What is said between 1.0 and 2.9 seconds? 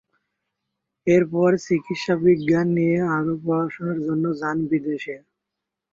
এরপর চিকিৎসা বিজ্ঞান